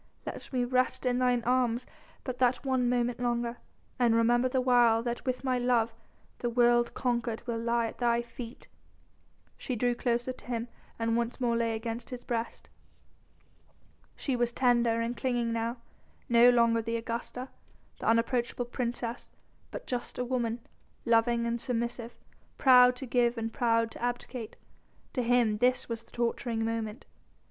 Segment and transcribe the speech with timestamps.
[0.25, 1.85] Let me rest in thine arms
[2.23, 3.57] but that one moment longer,
[3.99, 5.93] and remember the while that with my love,
[6.39, 8.67] the world conquered will lie at thy feet."
[9.59, 12.67] She drew closer to him and once more lay against his breast.
[14.15, 15.77] She was tender and clinging now,
[16.27, 17.49] no longer the Augusta,
[17.99, 19.29] the unapproachable princess
[19.69, 20.61] but just a woman,
[21.05, 22.15] loving and submissive,
[22.57, 24.55] proud to give and proud to abdicate.
[25.13, 27.05] To him this was the torturing moment.